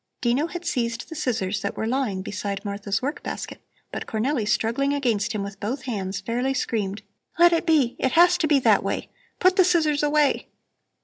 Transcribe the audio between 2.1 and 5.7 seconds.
beside Martha's work basket, but Cornelli, struggling against him with